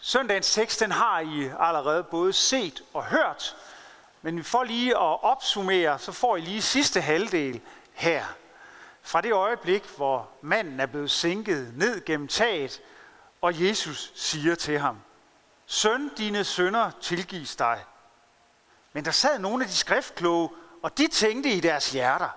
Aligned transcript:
Søndagens 0.00 0.54
tekst, 0.54 0.80
den 0.80 0.92
har 0.92 1.20
I 1.20 1.50
allerede 1.58 2.04
både 2.04 2.32
set 2.32 2.82
og 2.94 3.04
hørt, 3.04 3.56
men 4.22 4.44
for 4.44 4.64
lige 4.64 4.90
at 4.90 5.22
opsummere, 5.22 5.98
så 5.98 6.12
får 6.12 6.36
I 6.36 6.40
lige 6.40 6.62
sidste 6.62 7.00
halvdel 7.00 7.60
her. 7.92 8.24
Fra 9.02 9.20
det 9.20 9.32
øjeblik, 9.32 9.84
hvor 9.96 10.28
manden 10.40 10.80
er 10.80 10.86
blevet 10.86 11.10
sænket 11.10 11.72
ned 11.76 12.04
gennem 12.04 12.28
taget, 12.28 12.80
og 13.40 13.62
Jesus 13.66 14.12
siger 14.14 14.54
til 14.54 14.78
ham, 14.78 15.00
Søn, 15.66 16.10
dine 16.18 16.44
sønder 16.44 16.90
tilgives 17.00 17.56
dig. 17.56 17.84
Men 18.92 19.04
der 19.04 19.10
sad 19.10 19.38
nogle 19.38 19.64
af 19.64 19.70
de 19.70 19.76
skriftkloge, 19.76 20.48
og 20.82 20.98
de 20.98 21.08
tænkte 21.08 21.50
i 21.50 21.60
deres 21.60 21.92
hjerter, 21.92 22.28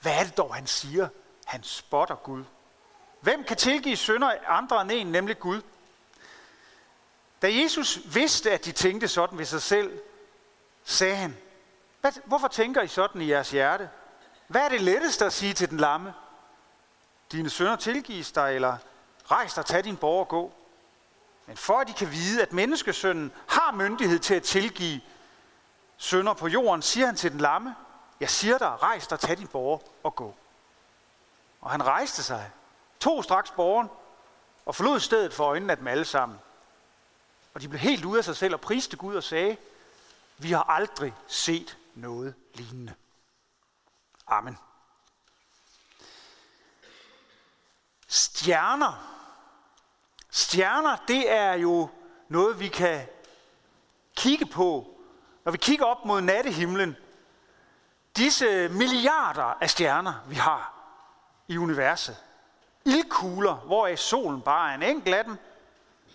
hvad 0.00 0.18
er 0.18 0.24
det 0.24 0.36
dog, 0.36 0.54
han 0.54 0.66
siger? 0.66 1.08
Han 1.44 1.62
spotter 1.62 2.14
Gud. 2.14 2.44
Hvem 3.20 3.44
kan 3.44 3.56
tilgive 3.56 3.96
sønder 3.96 4.32
andre 4.46 4.82
end 4.82 4.92
en, 4.92 5.06
nemlig 5.06 5.38
Gud? 5.38 5.62
Da 7.44 7.48
Jesus 7.52 8.00
vidste, 8.04 8.50
at 8.50 8.64
de 8.64 8.72
tænkte 8.72 9.08
sådan 9.08 9.38
ved 9.38 9.44
sig 9.44 9.62
selv, 9.62 10.00
sagde 10.84 11.16
han, 11.16 11.36
hvorfor 12.24 12.48
tænker 12.48 12.82
I 12.82 12.88
sådan 12.88 13.20
i 13.20 13.30
jeres 13.30 13.50
hjerte? 13.50 13.90
Hvad 14.46 14.60
er 14.60 14.68
det 14.68 14.80
letteste 14.80 15.24
at 15.24 15.32
sige 15.32 15.52
til 15.52 15.70
den 15.70 15.78
lamme? 15.78 16.14
Dine 17.32 17.50
sønner 17.50 17.76
tilgives 17.76 18.32
dig, 18.32 18.54
eller 18.54 18.76
rejs 19.30 19.54
dig, 19.54 19.66
tag 19.66 19.84
din 19.84 19.96
borg 19.96 20.20
og 20.20 20.28
gå. 20.28 20.52
Men 21.46 21.56
for 21.56 21.80
at 21.80 21.88
de 21.88 21.92
kan 21.92 22.10
vide, 22.10 22.42
at 22.42 22.52
menneskesønnen 22.52 23.32
har 23.48 23.72
myndighed 23.72 24.18
til 24.18 24.34
at 24.34 24.42
tilgive 24.42 25.00
sønder 25.96 26.34
på 26.34 26.48
jorden, 26.48 26.82
siger 26.82 27.06
han 27.06 27.16
til 27.16 27.32
den 27.32 27.40
lamme, 27.40 27.74
jeg 28.20 28.30
siger 28.30 28.58
dig, 28.58 28.82
rejs 28.82 29.06
dig, 29.06 29.20
tag 29.20 29.38
din 29.38 29.48
borg 29.48 29.92
og 30.02 30.16
gå. 30.16 30.34
Og 31.60 31.70
han 31.70 31.86
rejste 31.86 32.22
sig, 32.22 32.50
tog 33.00 33.24
straks 33.24 33.50
borgen 33.50 33.90
og 34.66 34.74
forlod 34.74 35.00
stedet 35.00 35.34
for 35.34 35.44
øjnene 35.44 35.72
af 35.72 35.76
dem 35.76 35.86
alle 35.86 36.04
sammen. 36.04 36.38
Og 37.54 37.60
de 37.60 37.68
blev 37.68 37.80
helt 37.80 38.04
ude 38.04 38.18
af 38.18 38.24
sig 38.24 38.36
selv 38.36 38.54
og 38.54 38.60
priste 38.60 38.96
Gud 38.96 39.14
og 39.14 39.22
sagde, 39.22 39.56
vi 40.38 40.52
har 40.52 40.62
aldrig 40.62 41.14
set 41.26 41.78
noget 41.94 42.34
lignende. 42.54 42.94
Amen. 44.26 44.58
Stjerner. 48.08 49.10
Stjerner, 50.30 50.96
det 51.08 51.30
er 51.30 51.52
jo 51.52 51.88
noget, 52.28 52.60
vi 52.60 52.68
kan 52.68 53.06
kigge 54.16 54.46
på, 54.46 54.98
når 55.44 55.52
vi 55.52 55.58
kigger 55.58 55.86
op 55.86 56.04
mod 56.04 56.20
nattehimlen. 56.20 56.96
Disse 58.16 58.68
milliarder 58.68 59.44
af 59.44 59.70
stjerner, 59.70 60.24
vi 60.28 60.34
har 60.34 60.74
i 61.48 61.58
universet. 61.58 62.16
Ildkugler, 62.84 63.54
hvor 63.54 63.86
er 63.86 63.96
solen 63.96 64.42
bare 64.42 64.70
er 64.70 64.74
en 64.74 64.82
enkelt 64.82 65.14
af 65.14 65.24
dem. 65.24 65.38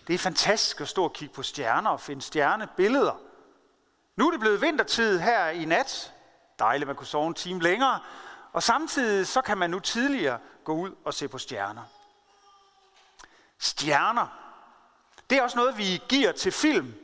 Det 0.06 0.14
er 0.14 0.18
fantastisk 0.18 0.80
at 0.80 0.88
stå 0.88 1.04
og 1.04 1.12
kigge 1.12 1.34
på 1.34 1.42
stjerner 1.42 1.90
og 1.90 2.00
finde 2.00 2.22
stjernebilleder. 2.22 3.20
Nu 4.16 4.26
er 4.26 4.30
det 4.30 4.40
blevet 4.40 4.60
vintertid 4.60 5.18
her 5.18 5.48
i 5.48 5.64
nat. 5.64 6.14
Dejligt, 6.58 6.86
man 6.86 6.96
kunne 6.96 7.06
sove 7.06 7.26
en 7.26 7.34
time 7.34 7.62
længere. 7.62 8.00
Og 8.52 8.62
samtidig 8.62 9.26
så 9.26 9.42
kan 9.42 9.58
man 9.58 9.70
nu 9.70 9.78
tidligere 9.78 10.38
gå 10.64 10.72
ud 10.72 10.94
og 11.04 11.14
se 11.14 11.28
på 11.28 11.38
stjerner. 11.38 11.82
Stjerner. 13.58 14.26
Det 15.30 15.38
er 15.38 15.42
også 15.42 15.58
noget, 15.58 15.78
vi 15.78 16.02
giver 16.08 16.32
til 16.32 16.52
film. 16.52 16.94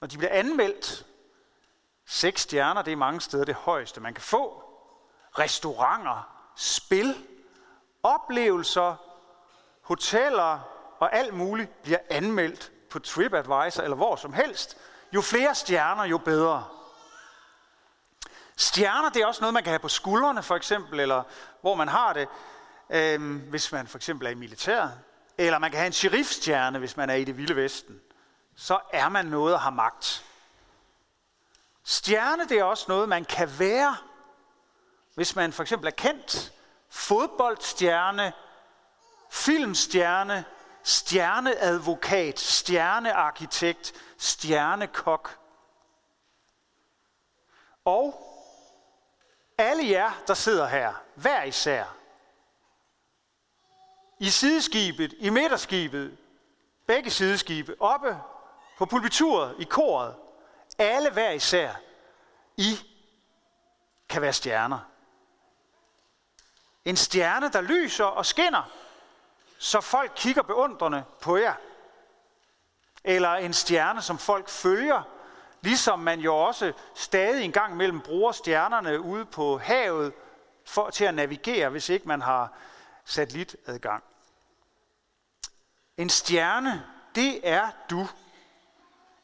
Når 0.00 0.08
de 0.08 0.18
bliver 0.18 0.32
anmeldt. 0.32 1.06
Seks 2.06 2.42
stjerner, 2.42 2.82
det 2.82 2.92
er 2.92 2.96
mange 2.96 3.20
steder 3.20 3.44
det 3.44 3.54
højeste, 3.54 4.00
man 4.00 4.14
kan 4.14 4.22
få. 4.22 4.62
Restauranter, 5.38 6.28
spil, 6.56 7.26
oplevelser, 8.02 8.96
hoteller 9.82 10.73
og 11.04 11.16
alt 11.16 11.34
muligt 11.34 11.82
bliver 11.82 11.98
anmeldt 12.10 12.72
på 12.90 12.98
TripAdvisor 12.98 13.82
eller 13.82 13.96
hvor 13.96 14.16
som 14.16 14.32
helst. 14.32 14.76
Jo 15.12 15.20
flere 15.20 15.54
stjerner, 15.54 16.04
jo 16.04 16.18
bedre. 16.18 16.64
Stjerner, 18.56 19.10
det 19.10 19.22
er 19.22 19.26
også 19.26 19.40
noget, 19.40 19.54
man 19.54 19.62
kan 19.62 19.70
have 19.70 19.78
på 19.78 19.88
skuldrene 19.88 20.42
for 20.42 20.56
eksempel, 20.56 21.00
eller 21.00 21.22
hvor 21.60 21.74
man 21.74 21.88
har 21.88 22.12
det, 22.12 22.28
øh, 22.90 23.48
hvis 23.50 23.72
man 23.72 23.86
for 23.86 23.98
eksempel 23.98 24.26
er 24.26 24.30
i 24.30 24.34
militæret. 24.34 25.00
Eller 25.38 25.58
man 25.58 25.70
kan 25.70 25.78
have 25.78 25.86
en 25.86 25.92
sheriffstjerne, 25.92 26.78
hvis 26.78 26.96
man 26.96 27.10
er 27.10 27.14
i 27.14 27.24
det 27.24 27.36
vilde 27.36 27.56
vesten. 27.56 28.00
Så 28.56 28.78
er 28.92 29.08
man 29.08 29.26
noget 29.26 29.54
og 29.54 29.60
har 29.60 29.70
magt. 29.70 30.24
Stjerne, 31.84 32.48
det 32.48 32.58
er 32.58 32.64
også 32.64 32.84
noget, 32.88 33.08
man 33.08 33.24
kan 33.24 33.58
være, 33.58 33.96
hvis 35.14 35.36
man 35.36 35.52
for 35.52 35.62
eksempel 35.62 35.86
er 35.86 35.90
kendt. 35.90 36.52
Fodboldstjerne, 36.88 38.32
filmstjerne, 39.30 40.44
stjerneadvokat, 40.84 42.38
stjernearkitekt, 42.38 43.92
stjernekok. 44.18 45.38
Og 47.84 48.30
alle 49.58 49.90
jer, 49.90 50.22
der 50.26 50.34
sidder 50.34 50.66
her, 50.66 50.92
hver 51.14 51.42
især, 51.42 51.96
i 54.18 54.30
sideskibet, 54.30 55.14
i 55.18 55.30
midterskibet, 55.30 56.18
begge 56.86 57.10
sideskibe, 57.10 57.76
oppe 57.80 58.18
på 58.78 58.86
pulpituret, 58.86 59.56
i 59.58 59.64
koret, 59.64 60.16
alle 60.78 61.10
hver 61.10 61.30
især, 61.30 61.74
I 62.56 62.78
kan 64.08 64.22
være 64.22 64.32
stjerner. 64.32 64.78
En 66.84 66.96
stjerne, 66.96 67.48
der 67.48 67.60
lyser 67.60 68.04
og 68.04 68.26
skinner, 68.26 68.70
så 69.64 69.80
folk 69.80 70.12
kigger 70.16 70.42
beundrende 70.42 71.04
på 71.20 71.36
jer. 71.36 71.54
Eller 73.04 73.30
en 73.30 73.52
stjerne, 73.52 74.02
som 74.02 74.18
folk 74.18 74.48
følger, 74.48 75.02
ligesom 75.60 75.98
man 75.98 76.20
jo 76.20 76.36
også 76.36 76.72
stadig 76.94 77.44
en 77.44 77.52
gang 77.52 77.76
mellem 77.76 78.00
bruger 78.00 78.32
stjernerne 78.32 79.00
ude 79.00 79.24
på 79.24 79.58
havet 79.58 80.12
for, 80.66 80.90
til 80.90 81.04
at 81.04 81.14
navigere, 81.14 81.68
hvis 81.68 81.88
ikke 81.88 82.08
man 82.08 82.22
har 82.22 82.52
satellitadgang. 83.04 84.04
En 85.96 86.10
stjerne, 86.10 86.86
det 87.14 87.48
er 87.48 87.70
du. 87.90 88.08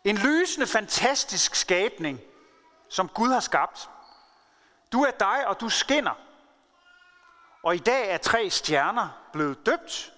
En 0.04 0.16
lysende, 0.16 0.66
fantastisk 0.66 1.54
skabning, 1.54 2.20
som 2.88 3.08
Gud 3.08 3.28
har 3.28 3.40
skabt. 3.40 3.90
Du 4.92 5.02
er 5.02 5.10
dig, 5.10 5.46
og 5.46 5.60
du 5.60 5.68
skinner. 5.68 6.18
Og 7.62 7.74
i 7.74 7.78
dag 7.78 8.10
er 8.10 8.18
tre 8.18 8.50
stjerner 8.50 9.08
blevet 9.32 9.66
døbt. 9.66 10.12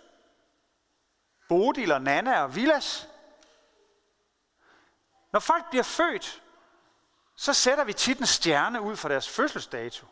Bodil 1.49 1.93
og 1.93 2.03
Nana 2.03 2.43
og 2.43 2.55
Vilas. 2.57 3.09
Når 5.33 5.41
folk 5.41 5.71
bliver 5.71 5.83
født, 5.83 6.43
så 7.37 7.53
sætter 7.53 7.85
vi 7.85 7.93
tit 7.93 8.19
en 8.19 8.27
stjerne 8.27 8.81
ud 8.81 8.97
for 8.97 9.09
deres 9.09 9.29
fødselsdato. 9.29 10.07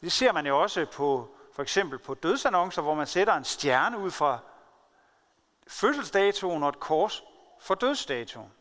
Det 0.00 0.12
ser 0.12 0.32
man 0.32 0.46
jo 0.46 0.62
også 0.62 0.86
på 0.92 1.36
for 1.52 1.62
eksempel 1.62 1.98
på 1.98 2.14
dødsannoncer, 2.14 2.82
hvor 2.82 2.94
man 2.94 3.06
sætter 3.06 3.34
en 3.34 3.44
stjerne 3.44 3.98
ud 3.98 4.10
fra 4.10 4.38
fødselsdatoen 5.66 6.62
og 6.62 6.68
et 6.68 6.80
kors 6.80 7.22
for 7.60 7.74
dødsdatoen. 7.74 8.52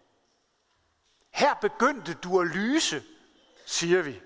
Her 1.29 1.53
begyndte 1.53 2.13
du 2.13 2.41
at 2.41 2.47
lyse, 2.47 3.03
siger 3.65 4.01
vi. 4.01 4.21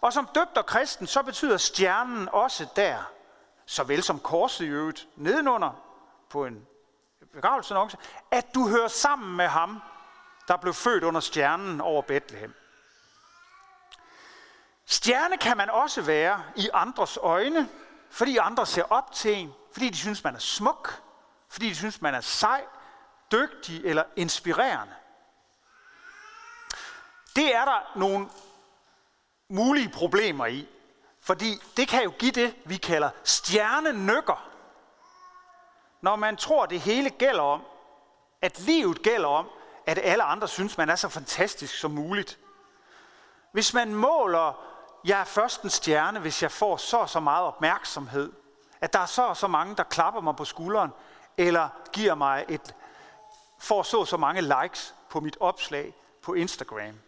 Og 0.00 0.12
som 0.12 0.28
døbt 0.34 0.56
og 0.56 0.66
kristen, 0.66 1.06
så 1.06 1.22
betyder 1.22 1.56
stjernen 1.56 2.28
også 2.28 2.66
der, 2.76 3.12
såvel 3.66 4.02
som 4.02 4.20
korset 4.20 4.64
i 4.64 4.68
øvrigt, 4.68 5.08
nedenunder 5.16 5.89
på 6.30 6.46
en 6.46 6.66
begravelsesannonce, 7.32 7.96
at 8.30 8.54
du 8.54 8.68
hører 8.68 8.88
sammen 8.88 9.36
med 9.36 9.46
ham, 9.46 9.80
der 10.48 10.56
blev 10.56 10.74
født 10.74 11.04
under 11.04 11.20
stjernen 11.20 11.80
over 11.80 12.02
Bethlehem. 12.02 12.54
Stjerne 14.86 15.36
kan 15.36 15.56
man 15.56 15.70
også 15.70 16.02
være 16.02 16.42
i 16.56 16.68
andres 16.72 17.18
øjne, 17.22 17.68
fordi 18.10 18.36
andre 18.36 18.66
ser 18.66 18.82
op 18.82 19.12
til 19.12 19.34
en, 19.34 19.54
fordi 19.72 19.88
de 19.90 19.96
synes, 19.96 20.24
man 20.24 20.34
er 20.34 20.38
smuk, 20.38 21.02
fordi 21.48 21.68
de 21.68 21.74
synes, 21.74 22.00
man 22.00 22.14
er 22.14 22.20
sej, 22.20 22.64
dygtig 23.32 23.84
eller 23.84 24.04
inspirerende. 24.16 24.94
Det 27.36 27.54
er 27.54 27.64
der 27.64 27.92
nogle 27.96 28.28
mulige 29.48 29.88
problemer 29.88 30.46
i, 30.46 30.68
fordi 31.20 31.62
det 31.76 31.88
kan 31.88 32.02
jo 32.02 32.12
give 32.18 32.32
det, 32.32 32.56
vi 32.64 32.76
kalder 32.76 33.10
stjernenykker. 33.24 34.50
Når 36.00 36.16
man 36.16 36.36
tror, 36.36 36.66
det 36.66 36.80
hele 36.80 37.10
gælder 37.10 37.42
om, 37.42 37.62
at 38.42 38.60
livet 38.60 39.02
gælder 39.02 39.28
om, 39.28 39.48
at 39.86 39.98
alle 40.02 40.22
andre 40.22 40.48
synes, 40.48 40.78
man 40.78 40.90
er 40.90 40.96
så 40.96 41.08
fantastisk 41.08 41.78
som 41.78 41.90
muligt. 41.90 42.38
Hvis 43.52 43.74
man 43.74 43.94
måler, 43.94 44.64
jeg 45.04 45.20
er 45.20 45.24
først 45.24 45.62
en 45.62 45.70
stjerne, 45.70 46.20
hvis 46.20 46.42
jeg 46.42 46.52
får 46.52 46.76
så 46.76 46.96
og 46.96 47.08
så 47.08 47.20
meget 47.20 47.44
opmærksomhed, 47.44 48.32
at 48.80 48.92
der 48.92 48.98
er 48.98 49.06
så 49.06 49.22
og 49.22 49.36
så 49.36 49.46
mange, 49.46 49.76
der 49.76 49.82
klapper 49.82 50.20
mig 50.20 50.36
på 50.36 50.44
skulderen, 50.44 50.90
eller 51.36 51.68
giver 51.92 52.14
mig 52.14 52.44
et, 52.48 52.74
får 53.58 53.82
så 53.82 53.98
og 53.98 54.06
så 54.06 54.16
mange 54.16 54.40
likes 54.42 54.94
på 55.10 55.20
mit 55.20 55.36
opslag 55.40 55.94
på 56.22 56.34
Instagram. 56.34 57.00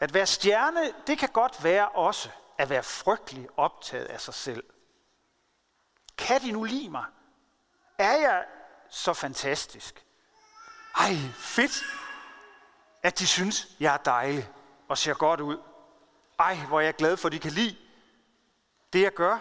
At 0.00 0.14
være 0.14 0.26
stjerne, 0.26 0.92
det 1.06 1.18
kan 1.18 1.28
godt 1.28 1.64
være 1.64 1.88
også 1.88 2.28
at 2.58 2.70
være 2.70 2.82
frygtelig 2.82 3.48
optaget 3.56 4.04
af 4.04 4.20
sig 4.20 4.34
selv. 4.34 4.64
Kan 6.18 6.40
de 6.40 6.52
nu 6.52 6.64
lide 6.64 6.90
mig? 6.90 7.04
Er 7.98 8.12
jeg 8.12 8.44
så 8.88 9.12
fantastisk. 9.12 10.04
Ej, 10.96 11.14
fedt, 11.34 11.84
at 13.02 13.18
de 13.18 13.26
synes, 13.26 13.66
jeg 13.80 13.94
er 13.94 13.98
dejlig 13.98 14.48
og 14.88 14.98
ser 14.98 15.14
godt 15.14 15.40
ud. 15.40 15.58
Ej, 16.38 16.56
hvor 16.56 16.80
er 16.80 16.84
jeg 16.84 16.94
glad 16.94 17.16
for, 17.16 17.28
at 17.28 17.32
de 17.32 17.38
kan 17.38 17.52
lide 17.52 17.76
det, 18.92 19.02
jeg 19.02 19.14
gør. 19.14 19.38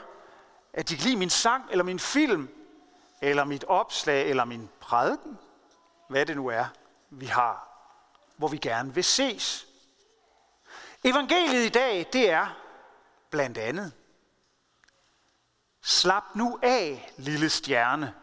At 0.74 0.89
de 0.89 0.95
kan 0.95 1.04
lide 1.04 1.18
min 1.18 1.30
sang, 1.30 1.65
eller 1.71 1.83
min 1.83 2.00
film, 2.00 2.50
eller 3.21 3.44
mit 3.44 3.63
opslag, 3.63 4.30
eller 4.30 4.45
min 4.45 4.69
prædiken. 4.80 5.38
Hvad 6.09 6.25
det 6.25 6.36
nu 6.36 6.48
er, 6.48 6.65
vi 7.09 7.25
har, 7.25 7.68
hvor 8.38 8.48
vi 8.48 8.57
gerne 8.57 8.94
vil 8.94 9.04
ses. 9.04 9.68
Evangeliet 11.04 11.65
i 11.65 11.69
dag, 11.69 12.09
det 12.13 12.30
er 12.30 12.57
blandt 13.30 13.57
andet, 13.57 13.94
slap 15.81 16.24
nu 16.36 16.59
af, 16.63 17.13
lille 17.18 17.50
stjerne. 17.50 18.13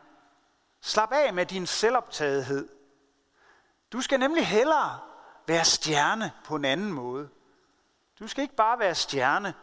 Slap 0.86 1.12
af 1.12 1.32
med 1.34 1.46
din 1.46 1.66
selvoptagethed. 1.66 2.68
Du 3.92 4.00
skal 4.00 4.20
nemlig 4.20 4.46
hellere 4.46 5.00
være 5.46 5.64
stjerne 5.64 6.32
på 6.44 6.56
en 6.56 6.64
anden 6.64 6.92
måde. 6.92 7.28
Du 8.18 8.28
skal 8.28 8.42
ikke 8.42 8.54
bare 8.54 8.78
være 8.78 8.94
stjerne 8.94 9.54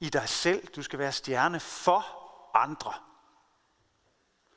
i 0.00 0.08
dig 0.08 0.28
selv, 0.28 0.66
du 0.66 0.82
skal 0.82 0.98
være 0.98 1.12
stjerne 1.12 1.60
for 1.60 2.06
andre. 2.54 2.92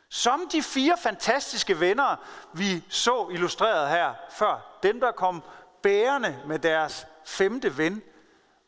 Som 0.09 0.49
de 0.51 0.63
fire 0.63 0.97
fantastiske 1.03 1.79
venner, 1.79 2.15
vi 2.53 2.83
så 2.89 3.27
illustreret 3.31 3.89
her 3.89 4.13
før. 4.29 4.79
Dem, 4.83 4.99
der 4.99 5.11
kom 5.11 5.43
bærende 5.81 6.43
med 6.47 6.59
deres 6.59 7.07
femte 7.25 7.77
ven 7.77 8.01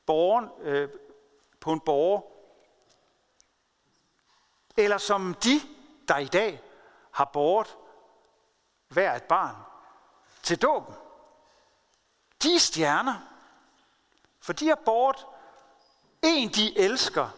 borgen, 0.05 0.49
øh, 0.61 0.89
på 1.59 1.73
en 1.73 1.79
borger. 1.79 2.21
Eller 4.77 4.97
som 4.97 5.33
de, 5.33 5.61
der 6.07 6.17
i 6.17 6.25
dag 6.27 6.66
har 7.17 7.25
båret 7.25 7.77
hver 8.87 9.15
et 9.15 9.23
barn 9.23 9.55
til 10.43 10.61
dåben. 10.61 10.95
De 12.43 12.55
er 12.55 12.59
stjerner, 12.59 13.15
for 14.39 14.53
de 14.53 14.67
har 14.67 14.75
båret 14.85 15.25
en, 16.23 16.49
de 16.49 16.77
elsker, 16.77 17.29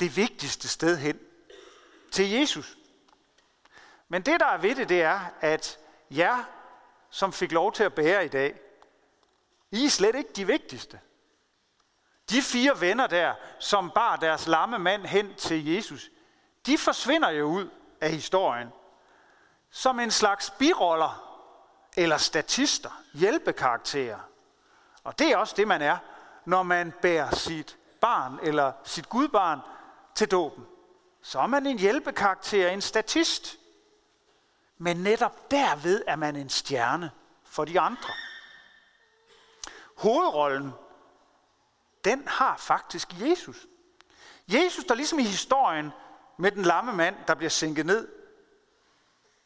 det 0.00 0.16
vigtigste 0.16 0.68
sted 0.68 0.96
hen, 0.96 1.20
til 2.12 2.30
Jesus. 2.30 2.78
Men 4.08 4.22
det, 4.22 4.40
der 4.40 4.46
er 4.46 4.58
ved 4.58 4.74
det, 4.74 4.88
det 4.88 5.02
er, 5.02 5.20
at 5.40 5.78
jer, 6.10 6.44
som 7.10 7.32
fik 7.32 7.52
lov 7.52 7.72
til 7.72 7.84
at 7.84 7.94
bære 7.94 8.24
i 8.24 8.28
dag, 8.28 8.60
I 9.70 9.84
er 9.84 9.90
slet 9.90 10.14
ikke 10.14 10.32
de 10.32 10.46
vigtigste. 10.46 11.00
De 12.30 12.42
fire 12.42 12.80
venner 12.80 13.06
der, 13.06 13.34
som 13.58 13.90
bar 13.90 14.16
deres 14.16 14.46
lamme 14.46 14.78
mand 14.78 15.06
hen 15.06 15.34
til 15.34 15.66
Jesus, 15.66 16.10
de 16.66 16.78
forsvinder 16.78 17.30
jo 17.30 17.46
ud 17.46 17.70
af 18.00 18.10
historien 18.10 18.72
som 19.76 20.00
en 20.00 20.10
slags 20.10 20.50
biroller 20.50 21.40
eller 21.96 22.16
statister, 22.16 23.02
hjælpekarakterer. 23.14 24.18
Og 25.04 25.18
det 25.18 25.32
er 25.32 25.36
også 25.36 25.54
det, 25.56 25.68
man 25.68 25.82
er, 25.82 25.96
når 26.44 26.62
man 26.62 26.92
bærer 27.02 27.34
sit 27.34 27.78
barn 28.00 28.38
eller 28.42 28.72
sit 28.84 29.08
gudbarn 29.08 29.60
til 30.14 30.30
dåben. 30.30 30.66
Så 31.22 31.40
er 31.40 31.46
man 31.46 31.66
en 31.66 31.78
hjælpekarakter, 31.78 32.68
en 32.68 32.80
statist. 32.80 33.58
Men 34.78 34.96
netop 34.96 35.50
derved 35.50 36.02
er 36.06 36.16
man 36.16 36.36
en 36.36 36.48
stjerne 36.48 37.10
for 37.44 37.64
de 37.64 37.80
andre. 37.80 38.12
Hovedrollen, 39.96 40.72
den 42.04 42.28
har 42.28 42.56
faktisk 42.56 43.20
Jesus. 43.20 43.66
Jesus, 44.48 44.84
der 44.84 44.94
ligesom 44.94 45.18
i 45.18 45.24
historien 45.24 45.92
med 46.36 46.50
den 46.52 46.62
lamme 46.62 46.92
mand, 46.92 47.16
der 47.26 47.34
bliver 47.34 47.50
sænket 47.50 47.86
ned, 47.86 48.15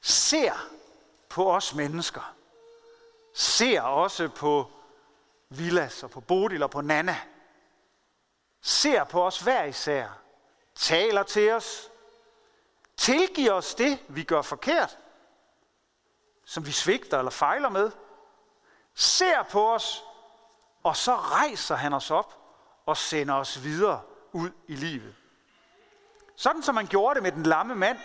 ser 0.01 0.53
på 1.29 1.55
os 1.55 1.75
mennesker. 1.75 2.35
Ser 3.35 3.83
også 3.83 4.29
på 4.29 4.71
Vilas 5.49 6.03
og 6.03 6.11
på 6.11 6.21
Bodil 6.21 6.63
og 6.63 6.71
på 6.71 6.81
Nana. 6.81 7.17
Ser 8.61 9.05
på 9.05 9.27
os 9.27 9.41
hver 9.41 9.65
især. 9.65 10.09
Taler 10.75 11.23
til 11.23 11.53
os. 11.53 11.91
Tilgiver 12.97 13.53
os 13.53 13.75
det, 13.75 13.99
vi 14.09 14.23
gør 14.23 14.43
forkert. 14.43 14.99
Som 16.45 16.67
vi 16.67 16.73
svigter 16.73 17.19
eller 17.19 17.31
fejler 17.31 17.69
med. 17.69 17.91
Ser 18.95 19.43
på 19.43 19.75
os, 19.75 20.05
og 20.83 20.97
så 20.97 21.17
rejser 21.17 21.75
han 21.75 21.93
os 21.93 22.11
op 22.11 22.39
og 22.87 22.97
sender 22.97 23.35
os 23.35 23.65
videre 23.65 24.03
ud 24.33 24.51
i 24.67 24.75
livet. 24.75 25.15
Sådan 26.37 26.63
som 26.63 26.75
man 26.75 26.87
gjorde 26.87 27.15
det 27.15 27.23
med 27.23 27.33
den 27.33 27.43
lamme 27.43 27.75
mand, 27.75 27.99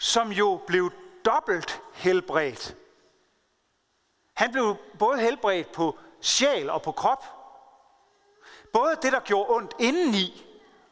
som 0.00 0.32
jo 0.32 0.60
blev 0.66 0.92
dobbelt 1.24 1.82
helbredt. 1.92 2.76
Han 4.34 4.52
blev 4.52 4.76
både 4.98 5.18
helbredt 5.18 5.72
på 5.72 5.98
sjæl 6.20 6.70
og 6.70 6.82
på 6.82 6.92
krop. 6.92 7.24
Både 8.72 8.96
det, 9.02 9.12
der 9.12 9.20
gjorde 9.20 9.50
ondt 9.50 9.74
indeni, 9.78 10.46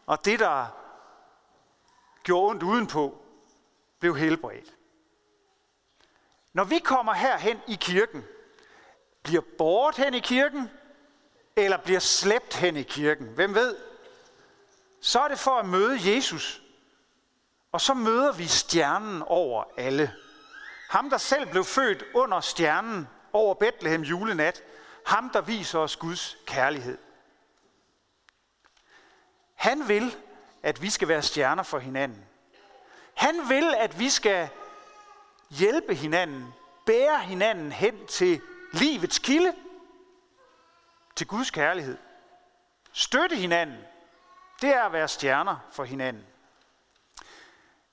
og 0.07 0.25
det, 0.25 0.39
der 0.39 0.67
gjorde 2.23 2.51
ondt 2.51 2.63
udenpå, 2.63 3.19
blev 3.99 4.17
helbredt. 4.17 4.77
Når 6.53 6.65
vi 6.65 6.79
kommer 6.79 7.13
herhen 7.13 7.61
i 7.69 7.75
kirken, 7.81 8.25
bliver 9.23 9.43
båret 9.59 9.97
hen 9.97 10.15
i 10.15 10.21
kirken, 10.21 10.71
eller 11.57 11.77
bliver 11.77 12.01
slæbt 12.01 12.55
hen 12.57 12.77
i 12.77 12.83
kirken, 12.83 13.27
hvem 13.27 13.55
ved? 13.55 13.77
Så 15.01 15.21
er 15.21 15.29
det 15.29 15.39
for 15.39 15.51
at 15.51 15.67
møde 15.67 16.15
Jesus. 16.15 16.63
Og 17.73 17.81
så 17.81 17.95
møder 17.95 18.33
vi 18.33 18.47
stjernen 18.47 19.23
over 19.23 19.65
alle. 19.77 20.15
Ham, 20.91 21.11
der 21.11 21.19
selv 21.19 21.51
blev 21.51 21.65
født 21.65 22.05
under 22.15 22.41
stjernen 22.41 23.09
over 23.33 23.55
Bethlehem 23.55 24.03
julenat. 24.03 24.63
Ham, 25.07 25.31
der 25.31 25.41
viser 25.41 25.79
os 25.79 25.97
Guds 25.97 26.37
kærlighed. 26.47 26.99
Han 29.55 29.89
vil, 29.89 30.17
at 30.63 30.83
vi 30.83 30.91
skal 30.91 31.09
være 31.09 31.23
stjerner 31.23 31.63
for 31.63 31.79
hinanden. 31.79 32.25
Han 33.15 33.49
vil, 33.49 33.75
at 33.75 33.99
vi 33.99 34.11
skal 34.11 34.49
hjælpe 35.51 35.95
hinanden, 35.95 36.55
bære 36.87 37.21
hinanden 37.21 37.73
hen 37.73 38.07
til 38.07 38.41
livets 38.73 39.19
kilde, 39.19 39.55
til 41.17 41.27
Guds 41.27 41.51
kærlighed. 41.51 41.99
Støtte 42.93 43.37
hinanden, 43.37 43.79
det 44.61 44.77
er 44.77 44.83
at 44.83 44.93
være 44.93 45.09
stjerner 45.09 45.57
for 45.71 45.85
hinanden. 45.85 46.32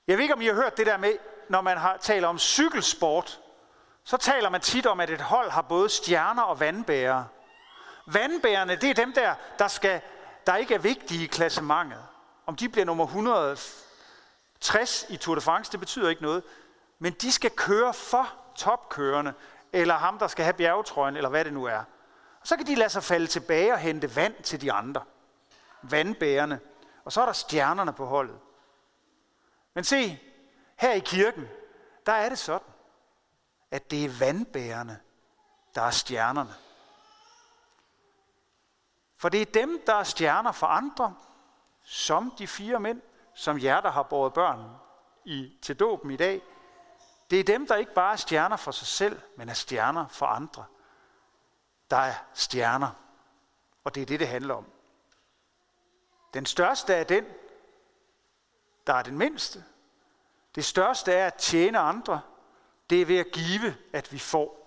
Jeg 0.10 0.18
ved 0.18 0.24
ikke, 0.24 0.34
om 0.34 0.42
I 0.42 0.46
har 0.46 0.54
hørt 0.54 0.78
det 0.78 0.86
der 0.86 0.98
med, 0.98 1.14
når 1.50 1.62
man 1.62 1.78
har, 1.78 1.98
taler 1.98 2.28
om 2.28 2.40
cykelsport, 2.40 3.40
så 4.04 4.18
taler 4.18 4.50
man 4.50 4.62
tit 4.62 4.86
om, 4.86 5.00
at 5.00 5.10
et 5.10 5.22
hold 5.22 5.50
har 5.50 5.62
både 5.62 5.90
stjerner 5.90 6.42
og 6.42 6.60
vandbærere. 6.60 7.28
Vandbærerne, 8.06 8.76
det 8.76 8.90
er 8.90 8.94
dem 8.94 9.14
der, 9.14 9.36
der, 9.60 9.68
skal, 9.68 10.02
der 10.48 10.56
ikke 10.56 10.74
er 10.74 10.80
vigtige 10.80 11.24
i 11.24 11.28
klassementet. 11.28 12.00
Om 12.46 12.56
de 12.56 12.70
bliver 12.70 12.86
nummer 12.86 13.06
160 13.06 15.06
i 15.10 15.18
Tour 15.18 15.36
de 15.36 15.42
France, 15.42 15.72
det 15.72 15.80
betyder 15.80 16.10
ikke 16.10 16.22
noget. 16.22 16.44
Men 17.00 17.14
de 17.14 17.32
skal 17.32 17.52
køre 17.52 17.94
for 17.94 18.34
topkørende, 18.56 19.34
eller 19.74 19.96
ham, 19.96 20.20
der 20.20 20.28
skal 20.28 20.44
have 20.44 20.54
bjergetrøjen, 20.54 21.16
eller 21.16 21.30
hvad 21.30 21.46
det 21.46 21.54
nu 21.54 21.66
er. 21.66 21.84
Og 22.42 22.48
så 22.48 22.58
kan 22.58 22.68
de 22.68 22.76
lade 22.76 22.90
sig 22.90 23.04
falde 23.04 23.28
tilbage 23.28 23.74
og 23.74 23.80
hente 23.80 24.16
vand 24.16 24.44
til 24.44 24.62
de 24.62 24.72
andre. 24.72 25.02
Vandbærerne. 25.82 26.60
Og 27.06 27.12
så 27.12 27.22
er 27.22 27.26
der 27.26 27.34
stjernerne 27.34 27.94
på 27.94 28.06
holdet. 28.06 28.36
Men 29.74 29.84
se, 29.84 30.20
her 30.78 30.92
i 30.92 31.00
kirken, 31.00 31.48
der 32.06 32.14
er 32.14 32.30
det 32.30 32.40
sådan, 32.40 32.68
at 33.72 33.92
det 33.92 34.06
er 34.06 34.20
vandbærerne, 34.20 35.00
der 35.76 35.82
er 35.82 35.92
stjernerne. 35.92 36.54
For 39.18 39.30
det 39.30 39.42
er 39.42 39.46
dem, 39.46 39.82
der 39.86 39.96
er 39.96 40.04
stjerner 40.04 40.52
for 40.52 40.68
andre, 40.68 41.16
som 41.84 42.34
de 42.38 42.48
fire 42.48 42.80
mænd, 42.80 43.02
som 43.34 43.60
jer, 43.60 43.82
der 43.82 43.92
har 43.92 44.04
båret 44.04 44.34
børn 44.34 44.76
i, 45.26 45.58
til 45.62 45.80
dåben 45.80 46.12
i 46.12 46.18
dag. 46.18 46.42
Det 47.30 47.40
er 47.40 47.44
dem, 47.44 47.68
der 47.68 47.76
ikke 47.76 47.94
bare 47.94 48.12
er 48.12 48.16
stjerner 48.16 48.58
for 48.58 48.72
sig 48.72 48.88
selv, 48.88 49.22
men 49.38 49.50
er 49.50 49.54
stjerner 49.54 50.08
for 50.08 50.26
andre. 50.26 50.66
Der 51.90 51.98
er 51.98 52.14
stjerner, 52.34 52.90
og 53.84 53.96
det 53.96 54.02
er 54.02 54.06
det, 54.06 54.20
det 54.20 54.28
handler 54.28 54.54
om. 54.54 54.72
Den 56.34 56.46
største 56.46 56.94
er 56.94 57.04
den, 57.04 57.26
der 58.90 58.96
er 58.96 59.04
den 59.04 59.18
mindste, 59.18 59.64
det 60.56 60.66
største 60.66 61.14
er 61.14 61.28
at 61.28 61.36
tjene 61.36 61.80
andre. 61.80 62.22
Det 62.90 63.02
er 63.02 63.06
ved 63.06 63.18
at 63.18 63.32
give, 63.32 63.76
at 63.94 64.14
vi 64.14 64.20
får. 64.20 64.60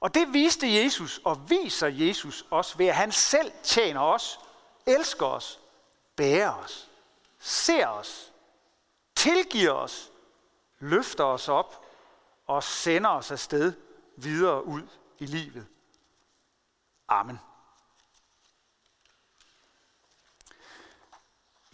Og 0.00 0.14
det 0.14 0.32
viste 0.32 0.74
Jesus 0.74 1.20
og 1.24 1.50
viser 1.50 1.86
Jesus 1.86 2.46
også 2.50 2.78
ved, 2.78 2.86
at 2.86 2.94
han 2.94 3.12
selv 3.12 3.52
tjener 3.62 4.00
os, 4.00 4.40
elsker 4.86 5.26
os, 5.26 5.60
bærer 6.16 6.54
os, 6.54 6.90
ser 7.38 7.86
os, 7.86 8.32
tilgiver 9.14 9.72
os, 9.72 10.12
løfter 10.78 11.24
os 11.24 11.48
op 11.48 11.86
og 12.46 12.62
sender 12.62 13.10
os 13.10 13.30
afsted 13.30 13.72
videre 14.16 14.64
ud 14.64 14.82
i 15.18 15.26
livet. 15.26 15.66
Amen. 17.08 17.38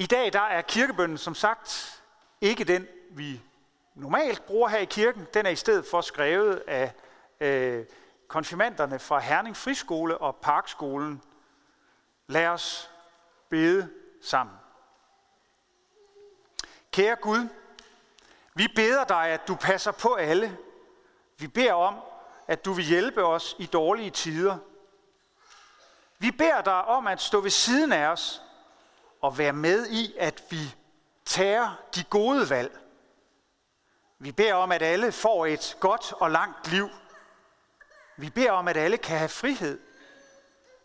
I 0.01 0.07
dag 0.07 0.33
der 0.33 0.41
er 0.41 0.63
kirkebønnen 0.63 1.19
som 1.19 1.35
sagt 1.35 2.03
ikke 2.41 2.65
den, 2.65 2.89
vi 3.11 3.41
normalt 3.95 4.47
bruger 4.47 4.69
her 4.69 4.79
i 4.79 4.85
kirken, 4.85 5.27
den 5.35 5.47
er 5.47 5.51
i 5.51 5.57
stedet 5.57 5.87
for 5.91 6.01
skrevet 6.01 6.63
af 6.67 6.93
øh, 7.41 7.87
konfirmanderne 8.29 8.99
fra 8.99 9.19
Herning 9.19 9.57
Friskole 9.57 10.19
og 10.19 10.37
Parkskolen. 10.37 11.23
Lad 12.27 12.47
os 12.47 12.91
bede 13.49 13.91
sammen. 14.23 14.57
Kære 16.93 17.17
Gud, 17.17 17.49
vi 18.55 18.69
beder 18.77 19.05
dig, 19.05 19.27
at 19.27 19.49
du 19.49 19.55
passer 19.55 19.93
på 19.93 20.15
alle. 20.15 20.59
Vi 21.39 21.47
beder 21.47 21.73
om, 21.73 21.95
at 22.47 22.65
du 22.65 22.73
vil 22.73 22.85
hjælpe 22.85 23.25
os 23.25 23.57
i 23.59 23.67
dårlige 23.67 24.11
tider. 24.11 24.59
Vi 26.19 26.31
beder 26.31 26.63
dig 26.63 26.85
om 26.85 27.07
at 27.07 27.21
stå 27.21 27.41
ved 27.41 27.51
siden 27.51 27.93
af 27.93 28.07
os 28.07 28.43
og 29.21 29.39
være 29.39 29.53
med 29.53 29.87
i, 29.87 30.15
at 30.19 30.45
vi 30.51 30.75
tager 31.25 31.83
de 31.95 32.05
gode 32.05 32.51
valg. 32.51 32.79
Vi 34.19 34.33
beder 34.33 34.55
om, 34.55 34.73
at 34.73 34.83
alle 34.83 35.13
får 35.13 35.47
et 35.47 35.77
godt 35.81 36.13
og 36.13 36.31
langt 36.31 36.71
liv. 36.71 36.89
Vi 38.17 38.31
beder 38.31 38.53
om, 38.53 38.69
at 38.69 38.77
alle 38.77 38.97
kan 38.97 39.19
have 39.19 39.29
frihed. 39.29 39.81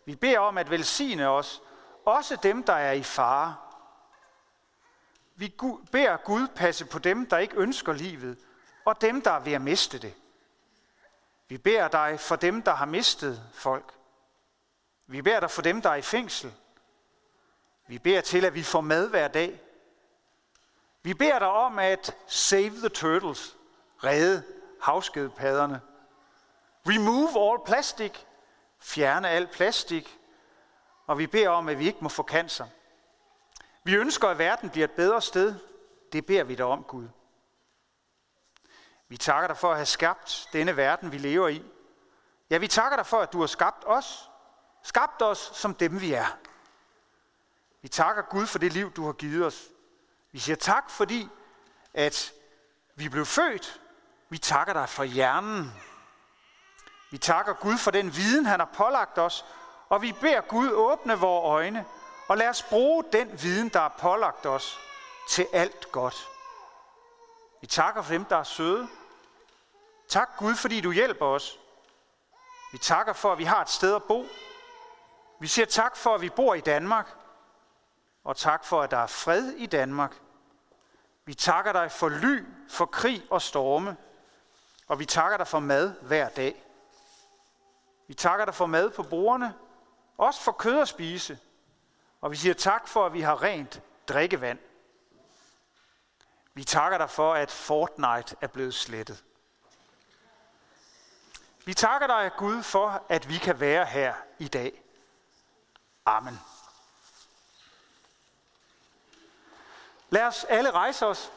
Vi 0.04 0.16
beder 0.16 0.38
om 0.38 0.58
at 0.58 0.70
velsigne 0.70 1.28
os, 1.28 1.62
også 2.04 2.36
dem, 2.36 2.62
der 2.62 2.72
er 2.72 2.92
i 2.92 3.02
fare. 3.02 3.56
Vi 5.34 5.54
beder 5.92 6.16
Gud 6.16 6.48
passe 6.48 6.84
på 6.84 6.98
dem, 6.98 7.26
der 7.26 7.38
ikke 7.38 7.56
ønsker 7.56 7.92
livet, 7.92 8.38
og 8.84 9.00
dem, 9.00 9.22
der 9.22 9.30
er 9.30 9.38
ved 9.40 9.52
at 9.52 9.62
miste 9.62 9.98
det. 9.98 10.14
Vi 11.48 11.58
beder 11.58 11.88
dig 11.88 12.20
for 12.20 12.36
dem, 12.36 12.62
der 12.62 12.74
har 12.74 12.86
mistet 12.86 13.42
folk. 13.54 13.94
Vi 15.06 15.22
beder 15.22 15.40
dig 15.40 15.50
for 15.50 15.62
dem, 15.62 15.82
der 15.82 15.90
er 15.90 15.94
i 15.94 16.02
fængsel. 16.02 16.54
Vi 17.86 17.98
beder 17.98 18.20
til, 18.20 18.44
at 18.44 18.54
vi 18.54 18.62
får 18.62 18.80
mad 18.80 19.08
hver 19.08 19.28
dag. 19.28 19.60
Vi 21.02 21.14
beder 21.14 21.38
dig 21.38 21.48
om 21.48 21.78
at 21.78 22.16
save 22.26 22.70
the 22.70 22.88
turtles, 22.88 23.56
redde 24.04 24.44
havskedepadderne. 24.80 25.80
Remove 26.86 27.50
all 27.50 27.64
plastic, 27.66 28.12
fjerne 28.80 29.28
al 29.28 29.46
plastik. 29.46 30.18
Og 31.06 31.18
vi 31.18 31.26
beder 31.26 31.48
om, 31.48 31.68
at 31.68 31.78
vi 31.78 31.86
ikke 31.86 31.98
må 32.00 32.08
få 32.08 32.22
cancer. 32.22 32.66
Vi 33.84 33.94
ønsker, 33.94 34.28
at 34.28 34.38
verden 34.38 34.70
bliver 34.70 34.84
et 34.84 34.92
bedre 34.92 35.22
sted. 35.22 35.54
Det 36.12 36.26
beder 36.26 36.44
vi 36.44 36.54
dig 36.54 36.64
om, 36.64 36.84
Gud. 36.84 37.08
Vi 39.08 39.16
takker 39.16 39.46
dig 39.46 39.56
for 39.56 39.70
at 39.70 39.76
have 39.76 39.86
skabt 39.86 40.48
denne 40.52 40.76
verden, 40.76 41.12
vi 41.12 41.18
lever 41.18 41.48
i. 41.48 41.62
Ja, 42.50 42.58
vi 42.58 42.68
takker 42.68 42.96
dig 42.96 43.06
for, 43.06 43.20
at 43.20 43.32
du 43.32 43.40
har 43.40 43.46
skabt 43.46 43.84
os. 43.86 44.30
Skabt 44.82 45.22
os 45.22 45.38
som 45.38 45.74
dem, 45.74 46.00
vi 46.00 46.12
er. 46.12 46.38
Vi 47.84 47.88
takker 47.88 48.22
Gud 48.22 48.46
for 48.46 48.58
det 48.58 48.72
liv, 48.72 48.92
du 48.92 49.04
har 49.04 49.12
givet 49.12 49.46
os. 49.46 49.62
Vi 50.32 50.38
siger 50.38 50.56
tak, 50.56 50.90
fordi 50.90 51.28
at 51.94 52.32
vi 52.94 53.08
blev 53.08 53.26
født. 53.26 53.80
Vi 54.28 54.38
takker 54.38 54.72
dig 54.72 54.88
for 54.88 55.04
hjernen. 55.04 55.72
Vi 57.10 57.18
takker 57.18 57.52
Gud 57.52 57.78
for 57.78 57.90
den 57.90 58.16
viden, 58.16 58.46
han 58.46 58.60
har 58.60 58.70
pålagt 58.74 59.18
os. 59.18 59.44
Og 59.88 60.02
vi 60.02 60.12
beder 60.12 60.40
Gud 60.40 60.70
åbne 60.72 61.18
vores 61.18 61.44
øjne, 61.44 61.84
og 62.28 62.36
lad 62.36 62.48
os 62.48 62.62
bruge 62.62 63.04
den 63.12 63.42
viden, 63.42 63.68
der 63.68 63.80
er 63.80 63.88
pålagt 63.98 64.46
os, 64.46 64.78
til 65.28 65.46
alt 65.52 65.92
godt. 65.92 66.28
Vi 67.60 67.66
takker 67.66 68.02
for 68.02 68.12
dem, 68.12 68.24
der 68.24 68.36
er 68.36 68.44
søde. 68.44 68.88
Tak 70.08 70.28
Gud, 70.38 70.54
fordi 70.54 70.80
du 70.80 70.92
hjælper 70.92 71.26
os. 71.26 71.58
Vi 72.72 72.78
takker 72.78 73.12
for, 73.12 73.32
at 73.32 73.38
vi 73.38 73.44
har 73.44 73.62
et 73.62 73.70
sted 73.70 73.94
at 73.94 74.04
bo. 74.04 74.26
Vi 75.40 75.46
siger 75.46 75.66
tak 75.66 75.96
for, 75.96 76.14
at 76.14 76.20
vi 76.20 76.30
bor 76.30 76.54
i 76.54 76.60
Danmark. 76.60 77.23
Og 78.24 78.36
tak 78.36 78.64
for, 78.64 78.82
at 78.82 78.90
der 78.90 78.96
er 78.98 79.06
fred 79.06 79.48
i 79.48 79.66
Danmark. 79.66 80.20
Vi 81.24 81.34
takker 81.34 81.72
dig 81.72 81.92
for 81.92 82.08
ly, 82.08 82.44
for 82.68 82.86
krig 82.86 83.26
og 83.30 83.42
storme. 83.42 83.96
Og 84.88 84.98
vi 84.98 85.06
takker 85.06 85.36
dig 85.36 85.46
for 85.46 85.58
mad 85.58 85.94
hver 86.02 86.28
dag. 86.28 86.64
Vi 88.06 88.14
takker 88.14 88.44
dig 88.44 88.54
for 88.54 88.66
mad 88.66 88.90
på 88.90 89.02
bordene, 89.02 89.54
også 90.18 90.40
for 90.40 90.52
kød 90.52 90.80
at 90.80 90.88
spise. 90.88 91.38
Og 92.20 92.30
vi 92.30 92.36
siger 92.36 92.54
tak 92.54 92.88
for, 92.88 93.06
at 93.06 93.12
vi 93.12 93.20
har 93.20 93.42
rent 93.42 93.82
drikkevand. 94.08 94.58
Vi 96.54 96.64
takker 96.64 96.98
dig 96.98 97.10
for, 97.10 97.34
at 97.34 97.50
Fortnite 97.50 98.36
er 98.40 98.46
blevet 98.46 98.74
slettet. 98.74 99.24
Vi 101.64 101.74
takker 101.74 102.06
dig, 102.06 102.30
Gud, 102.38 102.62
for, 102.62 103.02
at 103.08 103.28
vi 103.28 103.38
kan 103.38 103.60
være 103.60 103.84
her 103.84 104.14
i 104.38 104.48
dag. 104.48 104.82
Amen. 106.06 106.40
Lad 110.14 110.26
os 110.26 110.46
alle 110.48 110.70
rejse 110.70 111.06
os. 111.06 111.32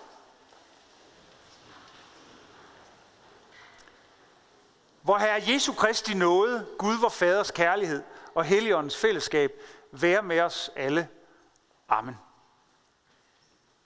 Hvor 5.02 5.18
Herre 5.18 5.44
Jesu 5.48 5.74
Kristi 5.74 6.14
nåde, 6.14 6.68
Gud 6.78 6.98
vor 6.98 7.10
Faders 7.10 7.52
kærlighed 7.52 8.04
og 8.36 8.44
Helligåndens 8.44 8.98
fællesskab 8.98 9.52
være 9.92 10.22
med 10.22 10.40
os 10.40 10.72
alle. 10.76 11.08
Amen. 11.90 12.18